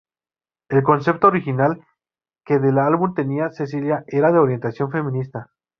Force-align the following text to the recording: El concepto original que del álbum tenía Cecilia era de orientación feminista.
El 0.69 0.81
concepto 0.81 1.27
original 1.27 1.85
que 2.43 2.57
del 2.57 2.79
álbum 2.79 3.13
tenía 3.13 3.51
Cecilia 3.51 4.03
era 4.07 4.31
de 4.31 4.39
orientación 4.39 4.89
feminista. 4.89 5.51